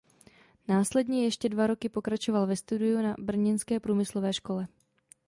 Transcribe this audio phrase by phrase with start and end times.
[0.67, 4.67] Následně ještě dva roky pokračoval ve studiu na brněnské průmyslové škole.